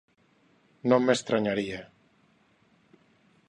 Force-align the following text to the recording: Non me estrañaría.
Non 0.89 1.01
me 1.05 1.13
estrañaría. 1.19 1.81